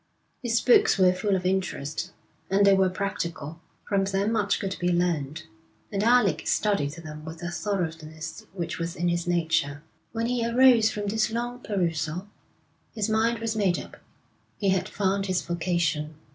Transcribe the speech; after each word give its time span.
His 0.41 0.61
books 0.61 0.97
were 0.97 1.13
full 1.13 1.35
of 1.35 1.45
interest, 1.45 2.09
and 2.49 2.65
they 2.65 2.73
were 2.73 2.89
practical. 2.89 3.61
From 3.87 4.05
them 4.05 4.31
much 4.31 4.59
could 4.59 4.75
be 4.79 4.91
learned, 4.91 5.43
and 5.91 6.01
Alec 6.01 6.47
studied 6.47 6.93
them 6.93 7.23
with 7.23 7.43
a 7.43 7.51
thoroughness 7.51 8.47
which 8.51 8.79
was 8.79 8.95
in 8.95 9.09
his 9.09 9.27
nature. 9.27 9.83
When 10.11 10.25
he 10.25 10.43
arose 10.43 10.89
from 10.89 11.05
this 11.05 11.29
long 11.29 11.59
perusal, 11.59 12.27
his 12.95 13.09
mind 13.11 13.37
was 13.37 13.55
made 13.55 13.77
up. 13.77 13.95
He 14.57 14.69
had 14.69 14.89
found 14.89 15.27
his 15.27 15.43
vocation. 15.43 16.15